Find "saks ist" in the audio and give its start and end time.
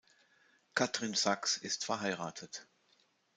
1.13-1.85